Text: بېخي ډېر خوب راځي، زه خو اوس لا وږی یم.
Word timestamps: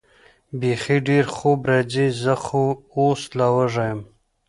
بېخي 0.59 0.97
ډېر 1.07 1.25
خوب 1.35 1.59
راځي، 1.69 2.07
زه 2.21 2.33
خو 2.43 2.63
اوس 2.97 3.21
لا 3.37 3.47
وږی 3.55 3.85
یم. 3.89 3.99